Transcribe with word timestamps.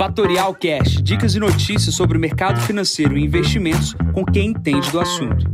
Fatorial 0.00 0.54
Cash, 0.54 1.02
dicas 1.02 1.34
e 1.34 1.38
notícias 1.38 1.94
sobre 1.94 2.16
o 2.16 2.20
mercado 2.20 2.58
financeiro 2.62 3.18
e 3.18 3.22
investimentos 3.22 3.94
com 4.14 4.24
quem 4.24 4.48
entende 4.48 4.90
do 4.90 4.98
assunto. 4.98 5.44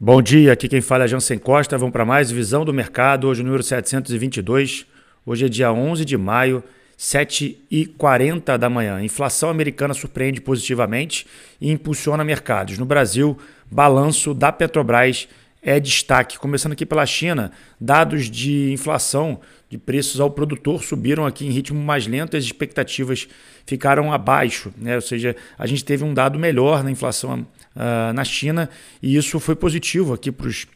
Bom 0.00 0.20
dia, 0.20 0.52
aqui 0.52 0.68
quem 0.68 0.80
fala 0.80 1.04
é 1.04 1.06
Jansen 1.06 1.38
Costa. 1.38 1.78
Vamos 1.78 1.92
para 1.92 2.04
mais 2.04 2.28
Visão 2.28 2.64
do 2.64 2.74
Mercado, 2.74 3.28
hoje 3.28 3.44
número 3.44 3.62
722. 3.62 4.84
Hoje 5.24 5.46
é 5.46 5.48
dia 5.48 5.72
11 5.72 6.04
de 6.04 6.16
maio, 6.16 6.64
7h40 6.98 8.58
da 8.58 8.68
manhã. 8.68 9.00
Inflação 9.00 9.48
americana 9.48 9.94
surpreende 9.94 10.40
positivamente 10.40 11.24
e 11.60 11.70
impulsiona 11.70 12.24
mercados. 12.24 12.78
No 12.78 12.84
Brasil, 12.84 13.38
balanço 13.70 14.34
da 14.34 14.50
Petrobras 14.50 15.28
é 15.66 15.80
destaque. 15.80 16.38
Começando 16.38 16.72
aqui 16.72 16.86
pela 16.86 17.04
China, 17.04 17.50
dados 17.80 18.30
de 18.30 18.72
inflação 18.72 19.40
de 19.68 19.76
preços 19.76 20.20
ao 20.20 20.30
produtor 20.30 20.84
subiram 20.84 21.26
aqui 21.26 21.44
em 21.44 21.50
ritmo 21.50 21.82
mais 21.82 22.06
lento 22.06 22.34
e 22.34 22.38
as 22.38 22.44
expectativas 22.44 23.26
ficaram 23.66 24.12
abaixo. 24.12 24.72
Né? 24.78 24.94
Ou 24.94 25.00
seja, 25.00 25.34
a 25.58 25.66
gente 25.66 25.84
teve 25.84 26.04
um 26.04 26.14
dado 26.14 26.38
melhor 26.38 26.84
na 26.84 26.90
inflação 26.90 27.40
uh, 27.74 28.12
na 28.14 28.22
China 28.22 28.70
e 29.02 29.16
isso 29.16 29.40
foi 29.40 29.56
positivo 29.56 30.14
aqui 30.14 30.30
para 30.30 30.46
os 30.46 30.68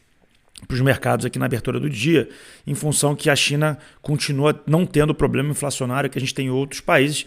para 0.67 0.75
os 0.75 0.81
mercados 0.81 1.25
aqui 1.25 1.39
na 1.39 1.47
abertura 1.47 1.79
do 1.79 1.89
dia, 1.89 2.29
em 2.67 2.75
função 2.75 3.15
que 3.15 3.31
a 3.31 3.35
China 3.35 3.79
continua 3.99 4.61
não 4.67 4.85
tendo 4.85 5.09
o 5.09 5.15
problema 5.15 5.49
inflacionário 5.49 6.07
que 6.07 6.19
a 6.19 6.21
gente 6.21 6.35
tem 6.35 6.45
em 6.45 6.49
outros 6.51 6.79
países, 6.79 7.25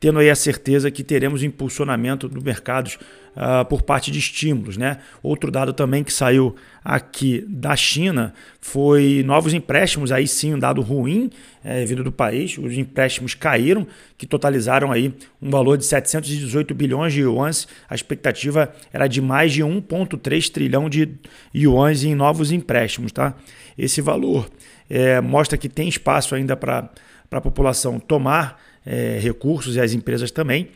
tendo 0.00 0.18
aí 0.18 0.28
a 0.28 0.34
certeza 0.34 0.90
que 0.90 1.02
teremos 1.02 1.42
impulsionamento 1.42 2.28
dos 2.28 2.42
mercados 2.42 2.98
uh, 3.34 3.64
por 3.64 3.82
parte 3.82 4.10
de 4.10 4.18
estímulos. 4.18 4.76
Né? 4.76 4.98
Outro 5.22 5.50
dado 5.50 5.72
também 5.72 6.04
que 6.04 6.12
saiu 6.12 6.54
aqui 6.84 7.44
da 7.48 7.74
China 7.74 8.34
foi 8.60 9.22
novos 9.24 9.54
empréstimos, 9.54 10.12
aí 10.12 10.28
sim 10.28 10.54
um 10.54 10.58
dado 10.58 10.82
ruim 10.82 11.30
é, 11.64 11.84
vindo 11.84 12.04
do 12.04 12.12
país, 12.12 12.58
os 12.58 12.76
empréstimos 12.76 13.34
caíram, 13.34 13.86
que 14.18 14.26
totalizaram 14.26 14.92
aí 14.92 15.14
um 15.40 15.50
valor 15.50 15.78
de 15.78 15.84
718 15.84 16.74
bilhões 16.74 17.12
de 17.12 17.22
yuans, 17.22 17.66
a 17.88 17.94
expectativa 17.94 18.72
era 18.92 19.06
de 19.06 19.20
mais 19.20 19.52
de 19.52 19.62
1,3 19.62 20.50
trilhão 20.50 20.88
de 20.90 21.08
yuans 21.54 22.04
em 22.04 22.14
novos 22.14 22.52
empréstimos. 22.52 23.12
Tá? 23.12 23.34
Esse 23.78 24.02
valor 24.02 24.50
é, 24.88 25.20
mostra 25.20 25.56
que 25.56 25.68
tem 25.68 25.88
espaço 25.88 26.34
ainda 26.34 26.56
para 26.56 26.90
a 27.30 27.40
população 27.40 27.98
tomar 27.98 28.60
é, 28.84 29.18
recursos 29.20 29.76
e 29.76 29.80
as 29.80 29.92
empresas 29.92 30.30
também. 30.30 30.68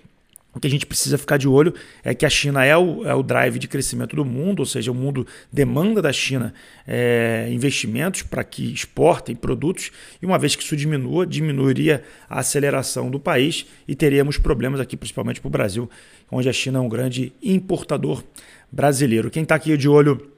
O 0.55 0.61
que 0.61 0.67
a 0.67 0.71
gente 0.71 0.87
precisa 0.87 1.19
ficar 1.19 1.37
de 1.37 1.47
olho 1.47 1.75
é 2.03 2.15
que 2.15 2.25
a 2.25 2.31
China 2.31 2.65
é 2.65 2.77
o, 2.77 3.07
é 3.07 3.15
o 3.15 3.23
drive 3.23 3.59
de 3.59 3.69
crescimento 3.69 4.17
do 4.17 4.25
mundo, 4.25 4.61
ou 4.61 4.67
seja, 4.67 4.91
o 4.91 4.95
mundo 4.95 5.27
demanda 5.53 6.01
da 6.01 6.13
China 6.13 6.55
é, 6.87 7.49
investimentos 7.53 8.23
para 8.23 8.43
que 8.43 8.73
exportem 8.73 9.37
produtos, 9.37 9.93
e 10.21 10.27
uma 10.27 10.39
vez 10.39 10.57
que 10.57 10.63
isso 10.63 10.75
diminua, 10.75 11.27
diminuiria 11.27 12.03
a 12.29 12.41
aceleração 12.41 13.11
do 13.11 13.21
país 13.21 13.67
e 13.87 13.95
teríamos 13.95 14.39
problemas 14.39 14.81
aqui, 14.81 14.97
principalmente 14.97 15.41
para 15.41 15.49
o 15.49 15.51
Brasil, 15.51 15.89
onde 16.31 16.49
a 16.49 16.53
China 16.53 16.79
é 16.79 16.83
um 16.83 16.89
grande 16.89 17.33
importador 17.43 18.25
brasileiro. 18.73 19.31
Quem 19.31 19.45
está 19.45 19.55
aqui 19.55 19.77
de 19.77 19.89
olho 19.89 20.29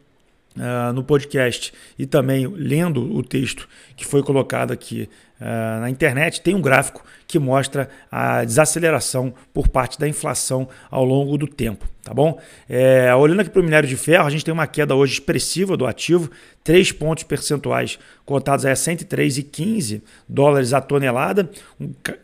Uh, 0.57 0.93
no 0.93 1.05
podcast 1.05 1.73
e 1.97 2.07
também 2.07 2.45
lendo 2.45 3.17
o 3.17 3.23
texto 3.23 3.69
que 3.97 4.05
foi 4.05 4.21
colocado 4.21 4.73
aqui 4.73 5.09
uh, 5.41 5.81
na 5.81 5.89
internet, 5.89 6.41
tem 6.41 6.57
um 6.57 6.61
gráfico 6.61 7.05
que 7.31 7.39
mostra 7.39 7.89
a 8.11 8.45
desaceleração 8.45 9.33
por 9.55 9.69
parte 9.69 9.97
da 9.97 10.09
inflação 10.09 10.69
ao 10.91 11.05
longo 11.05 11.39
do 11.39 11.47
tempo, 11.47 11.87
tá 12.03 12.13
bom? 12.13 12.41
É, 12.69 13.15
olhando 13.15 13.39
aqui 13.39 13.51
para 13.51 13.61
o 13.61 13.65
minério 13.65 13.89
de 13.89 13.97
ferro, 13.97 14.27
a 14.27 14.31
gente 14.31 14.45
tem 14.45 14.53
uma 14.53 14.67
queda 14.67 14.97
hoje 14.97 15.13
expressiva 15.13 15.77
do 15.77 15.87
ativo, 15.87 16.29
3 16.65 16.91
pontos 16.91 17.23
percentuais 17.23 18.01
cotados 18.25 18.67
a 18.67 18.73
103,15 18.73 20.03
dólares 20.29 20.73
a 20.73 20.81
tonelada. 20.81 21.49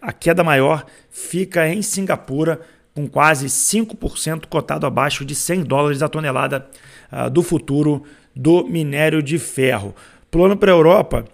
A 0.02 0.12
queda 0.12 0.42
maior 0.42 0.84
fica 1.08 1.68
em 1.68 1.82
Singapura, 1.82 2.60
com 2.96 3.06
quase 3.06 3.46
5% 3.46 4.46
cotado 4.46 4.86
abaixo 4.86 5.22
de 5.22 5.34
100 5.34 5.64
dólares 5.64 6.02
a 6.02 6.08
tonelada 6.08 6.66
uh, 7.12 7.28
do 7.28 7.42
futuro 7.42 8.04
do 8.34 8.66
minério 8.66 9.22
de 9.22 9.38
ferro. 9.38 9.94
Plano 10.30 10.56
para 10.56 10.72
a 10.72 10.74
Europa, 10.74 11.26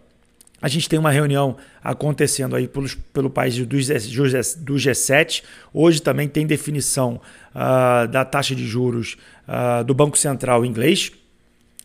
a 0.60 0.66
gente 0.66 0.88
tem 0.88 0.98
uma 0.98 1.12
reunião 1.12 1.56
acontecendo 1.82 2.56
aí 2.56 2.66
pelos, 2.66 2.96
pelo 2.96 3.30
país 3.30 3.56
do, 3.56 3.64
do 3.64 3.76
G7. 3.76 5.44
Hoje 5.72 6.02
também 6.02 6.26
tem 6.26 6.44
definição 6.44 7.20
uh, 7.54 8.08
da 8.08 8.24
taxa 8.24 8.56
de 8.56 8.66
juros 8.66 9.16
uh, 9.46 9.84
do 9.84 9.94
Banco 9.94 10.18
Central 10.18 10.64
inglês. 10.64 11.12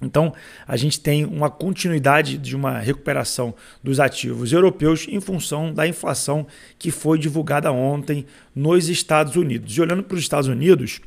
Então, 0.02 0.34
a 0.68 0.78
gente 0.78 1.00
tem 1.00 1.26
uma 1.26 1.50
continuidade 1.50 2.38
de 2.38 2.56
uma 2.56 2.78
recuperação 2.78 3.56
dos 3.84 4.00
ativos 4.00 4.54
europeus 4.54 5.08
em 5.10 5.20
função 5.20 5.74
da 5.74 5.88
inflação 5.88 6.46
que 6.78 6.92
foi 6.92 7.18
divulgada 7.18 7.72
ontem 7.72 8.26
nos 8.56 8.90
Estados 8.90 9.36
Unidos. 9.36 9.76
E 9.76 9.82
olhando 9.82 10.04
para 10.04 10.16
os 10.16 10.22
Estados 10.22 10.48
Unidos, 10.48 11.02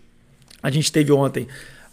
a 0.60 0.70
gente 0.70 0.90
teve 0.90 1.12
ontem, 1.12 1.46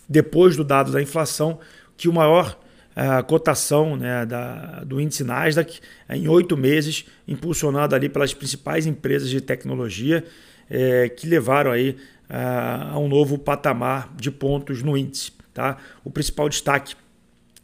depois 0.09 0.55
do 0.55 0.63
dado 0.63 0.91
da 0.91 1.01
inflação, 1.01 1.59
que 1.95 2.09
o 2.09 2.13
maior 2.13 2.57
a 2.99 3.21
cotação 3.21 3.95
né, 3.95 4.25
da, 4.25 4.83
do 4.83 4.99
índice 4.99 5.23
Nasdaq 5.23 5.79
em 6.09 6.27
oito 6.27 6.57
meses, 6.57 7.05
impulsionado 7.27 7.93
ali 7.93 8.09
pelas 8.09 8.33
principais 8.33 8.87
empresas 8.87 9.29
de 9.29 9.39
tecnologia 9.39 10.25
é, 10.67 11.07
que 11.07 11.27
levaram 11.27 11.69
aí 11.69 11.95
a, 12.27 12.93
a, 12.93 12.97
um 12.99 13.07
novo 13.07 13.37
patamar 13.37 14.11
de 14.15 14.31
pontos 14.31 14.81
no 14.81 14.97
índice. 14.97 15.31
Tá? 15.57 15.75
O 16.03 16.11
principal 16.11 16.47
destaque 16.47 16.95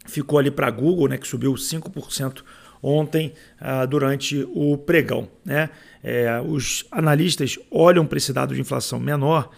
ficou 0.08 0.40
ali 0.40 0.50
para 0.50 0.66
a 0.66 0.72
Google, 0.72 1.08
né, 1.08 1.16
que 1.16 1.28
subiu 1.28 1.54
5% 1.54 2.42
ontem 2.81 3.36
uh, 3.62 3.86
durante 3.86 4.44
o 4.52 4.76
pregão. 4.80 5.30
Né? 5.46 5.70
É, 6.03 6.42
os 6.42 6.86
analistas 6.90 7.59
olham 7.70 8.03
para 8.03 8.18
esse 8.18 8.34
dado 8.34 8.56
de 8.56 8.59
inflação 8.59 9.00
menor 9.00 9.52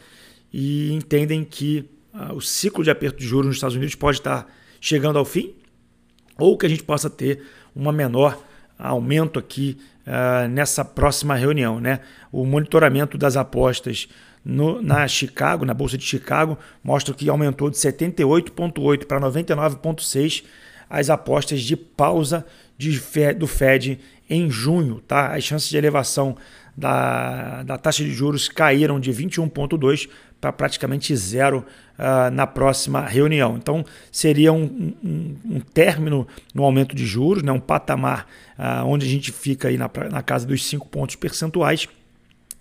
e 0.52 0.92
entendem 0.92 1.46
que 1.46 1.90
uh, 2.14 2.34
o 2.34 2.42
ciclo 2.42 2.84
de 2.84 2.92
aperto 2.92 3.20
de 3.20 3.26
juros 3.26 3.48
nos 3.48 3.56
Estados 3.56 3.78
Unidos 3.78 3.96
pode 3.96 4.18
estar 4.18 4.54
chegando 4.82 5.18
ao 5.18 5.24
fim 5.24 5.56
ou 6.38 6.58
que 6.58 6.66
a 6.66 6.70
gente 6.70 6.84
possa 6.84 7.10
ter 7.10 7.42
uma 7.74 7.94
menor 7.94 8.38
aumento 8.78 9.40
aqui 9.40 9.78
uh, 10.06 10.50
nessa 10.50 10.84
próxima 10.84 11.36
reunião. 11.36 11.80
Né? 11.80 12.02
O 12.34 12.46
monitoramento 12.46 13.18
das 13.18 13.38
apostas 13.38 14.10
no, 14.46 14.80
na 14.82 15.08
Chicago, 15.08 15.66
na 15.66 15.74
Bolsa 15.74 15.98
de 15.98 16.06
Chicago, 16.06 16.58
mostra 16.84 17.16
que 17.16 17.28
aumentou 17.28 17.70
de 17.72 17.78
78,8 17.78 19.06
para 19.06 19.20
99,6 19.20 20.44
as 20.88 21.10
apostas 21.10 21.62
de 21.64 21.76
pausa 21.76 22.46
de 22.78 23.02
do 23.34 23.48
Fed 23.48 24.00
em 24.30 24.50
junho. 24.50 25.02
Tá? 25.08 25.34
As 25.34 25.44
chances 25.44 25.68
de 25.68 25.78
elevação 25.78 26.38
da, 26.78 27.64
da 27.64 27.78
taxa 27.78 28.04
de 28.04 28.12
juros 28.12 28.48
caíram 28.48 29.00
de 29.00 29.12
21,2 29.12 30.08
para 30.40 30.52
praticamente 30.52 31.16
zero 31.16 31.66
uh, 31.98 32.30
na 32.32 32.46
próxima 32.46 33.02
reunião. 33.02 33.56
Então, 33.58 33.84
seria 34.12 34.52
um, 34.54 34.94
um, 35.04 35.36
um, 35.46 35.60
término 35.60 36.28
no 36.54 36.64
aumento 36.64 36.96
de 36.96 37.06
juros, 37.06 37.42
né, 37.42 37.52
um 37.52 37.60
patamar 37.60 38.28
uh, 38.60 38.86
onde 38.86 39.06
a 39.06 39.10
gente 39.10 39.32
fica 39.32 39.70
aí 39.70 39.78
na, 39.78 39.90
na 40.12 40.22
casa 40.22 40.46
dos 40.46 40.64
5 40.66 40.88
pontos 40.90 41.16
percentuais. 41.16 41.88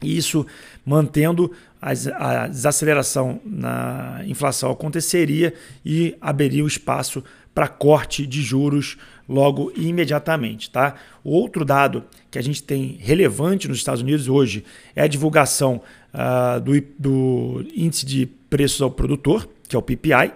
E 0.02 0.16
isso 0.16 0.46
mantendo 0.84 1.50
a 1.80 2.46
desaceleração 2.46 3.40
na 3.44 4.22
inflação 4.26 4.70
aconteceria 4.70 5.52
e 5.84 6.16
abriria 6.20 6.64
o 6.64 6.66
espaço 6.66 7.22
para 7.54 7.68
corte 7.68 8.26
de 8.26 8.42
juros 8.42 8.96
logo 9.28 9.72
imediatamente. 9.76 10.70
Tá? 10.70 10.94
Outro 11.22 11.64
dado 11.64 12.04
que 12.30 12.38
a 12.38 12.42
gente 12.42 12.62
tem 12.62 12.96
relevante 13.00 13.68
nos 13.68 13.78
Estados 13.78 14.02
Unidos 14.02 14.28
hoje 14.28 14.64
é 14.96 15.02
a 15.02 15.06
divulgação 15.06 15.80
uh, 16.12 16.60
do, 16.60 16.80
do 16.98 17.66
índice 17.74 18.04
de 18.06 18.26
preços 18.26 18.80
ao 18.80 18.90
produtor, 18.90 19.48
que 19.68 19.76
é 19.76 19.78
o 19.78 19.82
PPI, 19.82 20.32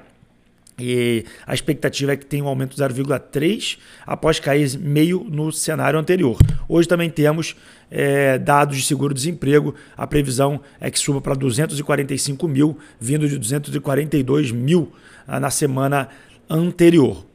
e 0.79 1.25
a 1.47 1.53
expectativa 1.53 2.13
é 2.13 2.17
que 2.17 2.25
tenha 2.25 2.45
um 2.45 2.49
aumento 2.49 2.77
de 2.77 2.83
0,3 2.83 3.79
após 4.07 4.39
cair 4.39 4.79
meio 4.79 5.27
no 5.29 5.51
cenário 5.51 5.99
anterior. 5.99 6.39
Hoje 6.69 6.87
também 6.87 7.11
temos 7.11 7.57
é, 7.91 8.39
dados 8.39 8.77
de 8.77 8.85
seguro-desemprego. 8.85 9.75
A 9.97 10.07
previsão 10.07 10.61
é 10.81 10.91
que 10.91 10.99
suba 10.99 11.21
para 11.21 11.35
245 11.35 12.47
mil, 12.47 12.79
vindo 13.01 13.29
de 13.29 13.37
242 13.39 14.53
mil 14.53 14.93
ah, 15.27 15.41
na 15.41 15.51
semana 15.51 16.09
anterior. 16.49 17.27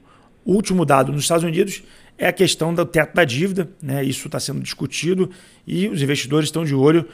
Último 0.45 0.85
dado 0.85 1.11
nos 1.11 1.23
Estados 1.23 1.43
Unidos 1.43 1.83
é 2.17 2.27
a 2.27 2.33
questão 2.33 2.73
do 2.73 2.85
teto 2.85 3.13
da 3.13 3.25
dívida. 3.25 3.69
Né? 3.81 4.05
Isso 4.05 4.27
está 4.27 4.39
sendo 4.39 4.61
discutido 4.61 5.29
e 5.67 5.89
os 5.89 6.01
investidores 6.01 6.47
estão 6.47 6.63
de 6.63 6.73
olho. 6.73 7.05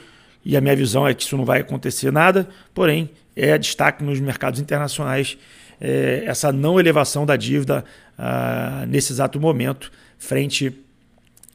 E 0.44 0.56
a 0.56 0.60
minha 0.60 0.76
visão 0.76 1.06
é 1.06 1.12
que 1.12 1.22
isso 1.22 1.36
não 1.36 1.44
vai 1.44 1.60
acontecer 1.60 2.10
nada, 2.10 2.48
porém, 2.72 3.10
é 3.36 3.58
destaque 3.58 4.02
nos 4.02 4.18
mercados 4.20 4.58
internacionais 4.58 5.36
é, 5.80 6.24
essa 6.26 6.52
não 6.52 6.78
elevação 6.78 7.24
da 7.24 7.36
dívida 7.36 7.84
ah, 8.18 8.84
nesse 8.86 9.12
exato 9.12 9.40
momento, 9.40 9.90
frente 10.18 10.72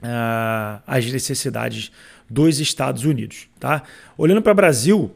ah, 0.02 0.82
às 0.88 1.06
necessidades 1.06 1.92
dos 2.30 2.60
Estados 2.60 3.06
Unidos. 3.06 3.48
Tá? 3.60 3.84
Olhando 4.18 4.42
para 4.42 4.52
o 4.52 4.56
Brasil, 4.56 5.14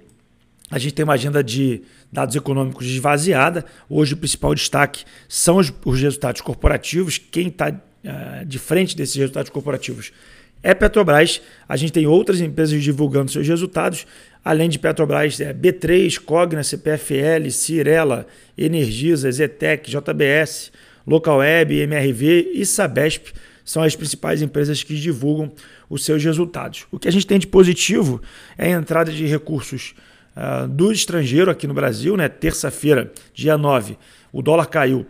a 0.69 0.77
gente 0.77 0.93
tem 0.93 1.03
uma 1.03 1.13
agenda 1.13 1.43
de 1.43 1.81
dados 2.11 2.35
econômicos 2.35 2.85
esvaziada. 2.85 3.65
Hoje 3.89 4.13
o 4.13 4.17
principal 4.17 4.53
destaque 4.53 5.03
são 5.27 5.57
os, 5.57 5.73
os 5.83 5.99
resultados 5.99 6.41
corporativos. 6.41 7.17
Quem 7.17 7.47
está 7.47 7.69
uh, 7.69 8.45
de 8.45 8.59
frente 8.59 8.95
desses 8.95 9.15
resultados 9.15 9.49
corporativos 9.49 10.11
é 10.61 10.73
Petrobras. 10.73 11.41
A 11.67 11.75
gente 11.75 11.91
tem 11.91 12.05
outras 12.05 12.41
empresas 12.41 12.81
divulgando 12.83 13.31
seus 13.31 13.47
resultados, 13.47 14.05
além 14.43 14.69
de 14.69 14.79
Petrobras, 14.79 15.39
é 15.39 15.53
B3, 15.53 16.19
Cogna, 16.19 16.63
CPFL, 16.63 17.49
Cirela, 17.51 18.27
Energisa, 18.57 19.31
Zetec, 19.31 19.89
JBS, 19.89 20.71
Localweb, 21.05 21.79
MRV 21.81 22.51
e 22.53 22.65
Sabesp 22.65 23.33
são 23.69 23.83
as 23.83 23.95
principais 23.95 24.41
empresas 24.41 24.81
que 24.81 24.95
divulgam 24.95 25.51
os 25.87 26.03
seus 26.03 26.23
resultados. 26.23 26.87
O 26.91 26.97
que 26.97 27.07
a 27.07 27.11
gente 27.11 27.27
tem 27.27 27.37
de 27.37 27.45
positivo 27.45 28.19
é 28.57 28.73
a 28.73 28.77
entrada 28.79 29.11
de 29.11 29.27
recursos 29.27 29.93
uh, 30.35 30.67
do 30.67 30.91
estrangeiro 30.91 31.51
aqui 31.51 31.67
no 31.67 31.73
Brasil. 31.75 32.17
Né? 32.17 32.27
Terça-feira, 32.27 33.11
dia 33.31 33.59
9, 33.59 33.95
o 34.31 34.41
dólar 34.41 34.65
caiu. 34.65 35.05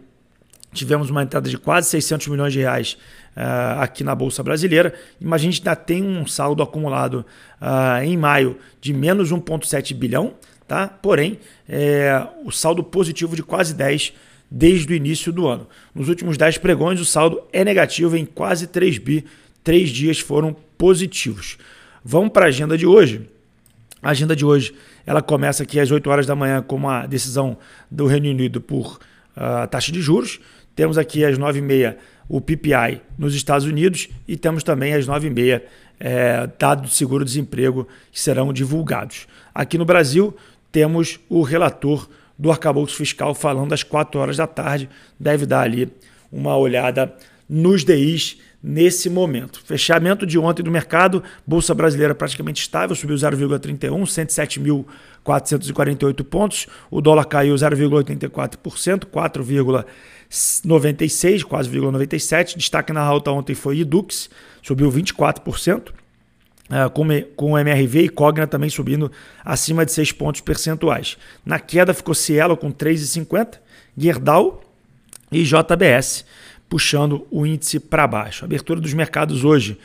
Tivemos 0.72 1.10
uma 1.10 1.24
entrada 1.24 1.50
de 1.50 1.58
quase 1.58 1.90
600 1.90 2.28
milhões 2.28 2.54
de 2.54 2.60
reais 2.60 2.98
uh, 3.36 3.82
aqui 3.82 4.04
na 4.04 4.14
Bolsa 4.14 4.44
Brasileira, 4.44 4.94
mas 5.20 5.42
a 5.42 5.44
gente 5.44 5.60
ainda 5.60 5.76
tem 5.76 6.04
um 6.04 6.28
saldo 6.28 6.62
acumulado 6.62 7.26
uh, 7.60 8.04
em 8.04 8.16
maio 8.16 8.58
de 8.80 8.94
menos 8.94 9.32
1,7 9.32 9.96
bilhão, 9.96 10.36
tá? 10.68 10.88
porém, 10.88 11.40
é, 11.68 12.28
o 12.46 12.52
saldo 12.52 12.84
positivo 12.84 13.36
de 13.36 13.42
quase 13.42 13.74
10 13.74 14.14
desde 14.50 14.94
o 14.94 14.96
início 14.96 15.32
do 15.32 15.48
ano. 15.48 15.68
Nos 15.94 16.10
últimos 16.10 16.38
10 16.38 16.58
pregões, 16.60 17.00
o 17.00 17.06
saldo 17.06 17.42
é 17.52 17.64
negativo 17.64 18.16
em 18.16 18.26
quase 18.26 18.68
3 18.68 18.98
bi, 18.98 19.26
três 19.64 19.90
dias 19.90 20.20
foram 20.20 20.56
positivos. 20.78 21.58
Vamos 22.04 22.32
para 22.32 22.46
a 22.46 22.48
agenda 22.48 22.78
de 22.78 22.86
hoje. 22.86 23.30
A 24.02 24.12
agenda 24.12 24.36
de 24.36 24.46
hoje 24.46 24.74
ela 25.06 25.22
começa 25.22 25.64
aqui 25.64 25.80
às 25.80 25.92
8 25.92 26.10
horas 26.10 26.26
da 26.26 26.36
manhã 26.36 26.62
com 26.62 26.76
uma 26.76 27.06
decisão 27.06 27.58
do 27.92 28.06
Reino 28.06 28.30
Unido 28.30 28.62
por 28.62 29.00
uh, 29.36 29.68
taxa 29.68 29.92
de 29.92 30.02
juros. 30.02 30.40
Temos 30.80 30.98
aqui 30.98 31.26
às 31.26 31.38
9h30 31.38 31.98
o 32.30 32.40
PPI 32.40 33.02
nos 33.18 33.36
Estados 33.36 33.68
Unidos 33.68 34.08
e 34.26 34.38
temos 34.38 34.64
também 34.64 34.94
às 34.94 35.06
9h30 35.06 35.62
é, 36.00 36.50
dados 36.58 36.92
de 36.92 36.96
seguro-desemprego 36.96 37.86
que 38.10 38.18
serão 38.18 38.54
divulgados. 38.54 39.28
Aqui 39.54 39.78
no 39.78 39.84
Brasil, 39.84 40.34
temos 40.72 41.20
o 41.28 41.42
relator 41.42 42.10
do 42.38 42.50
arcabouço 42.50 42.96
fiscal 42.96 43.36
falando 43.36 43.74
às 43.74 43.84
4 43.84 44.22
horas 44.22 44.38
da 44.38 44.48
tarde. 44.48 44.90
Deve 45.20 45.46
dar 45.46 45.64
ali 45.64 45.92
uma 46.32 46.56
olhada 46.56 47.14
nos 47.50 47.84
DIs 47.84 48.38
nesse 48.62 49.10
momento. 49.10 49.64
Fechamento 49.66 50.26
de 50.26 50.38
ontem 50.38 50.62
do 50.62 50.70
mercado, 50.70 51.24
Bolsa 51.48 51.74
Brasileira 51.74 52.14
praticamente 52.14 52.62
estável, 52.62 52.94
subiu 52.96 53.16
0,31, 53.16 54.04
107.448 55.24 56.24
pontos. 56.26 56.68
O 56.92 57.00
dólar 57.02 57.26
caiu 57.26 57.56
0,84%, 57.56 59.06
4,96, 59.06 61.44
quase 61.44 61.70
0,97. 61.70 62.58
Destaque 62.58 62.94
na 62.94 63.02
alta 63.02 63.32
ontem 63.32 63.56
foi 63.56 63.80
Edux, 63.80 64.30
subiu 64.62 64.92
24%. 64.92 65.94
Uh, 66.70 66.88
com, 66.92 67.08
com 67.36 67.54
o 67.54 67.58
MRV 67.58 68.04
e 68.04 68.10
Cogna 68.10 68.46
também 68.46 68.70
subindo 68.70 69.12
acima 69.44 69.84
de 69.84 69.92
6 69.92 70.12
pontos 70.12 70.42
percentuais. 70.42 71.18
Na 71.44 71.58
queda 71.58 71.96
ficou 71.96 72.14
Cielo 72.14 72.56
com 72.56 72.72
3,50, 72.72 73.58
Gerdau 73.98 74.62
e 75.32 75.44
JBS 75.44 76.26
puxando 76.70 77.28
o 77.32 77.46
índice 77.46 77.80
para 77.80 78.08
baixo. 78.08 78.44
A 78.44 78.46
abertura 78.46 78.80
dos 78.80 78.94
mercados 78.94 79.44
hoje 79.44 79.78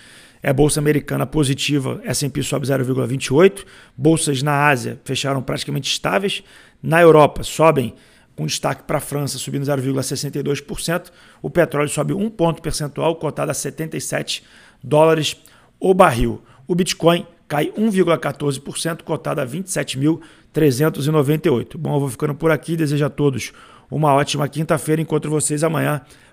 é 0.42 0.52
bolsa 0.52 0.78
americana 0.78 1.26
positiva, 1.26 2.02
S&P 2.04 2.42
sobe 2.42 2.66
0,28, 2.66 3.64
bolsas 3.96 4.42
na 4.42 4.69
Ásia 4.69 5.00
fecharam 5.02 5.42
praticamente 5.42 5.90
estáveis, 5.90 6.44
na 6.82 7.00
Europa 7.00 7.42
sobem 7.42 7.94
com 8.36 8.44
destaque 8.44 8.82
para 8.82 8.98
a 8.98 9.00
França, 9.00 9.38
subindo 9.38 9.64
0,62%, 9.64 11.10
o 11.40 11.48
petróleo 11.48 11.88
sobe 11.88 12.12
um 12.12 12.28
ponto 12.28 12.60
percentual, 12.60 13.16
cotado 13.16 13.50
a 13.50 13.54
77 13.54 14.44
dólares 14.82 15.38
o 15.81 15.94
barril. 15.94 16.42
O 16.66 16.75
Bitcoin 16.75 17.26
cai 17.48 17.70
1,14%, 17.70 19.00
cotado 19.02 19.40
a 19.40 19.46
27.398. 19.46 21.78
Bom, 21.78 21.94
eu 21.94 22.00
vou 22.00 22.10
ficando 22.10 22.34
por 22.34 22.50
aqui, 22.50 22.76
desejo 22.76 23.06
a 23.06 23.10
todos 23.10 23.52
uma 23.90 24.12
ótima 24.12 24.46
quinta-feira, 24.48 25.00
encontro 25.00 25.31
vocês 25.31 25.62
amanhã 25.62 26.02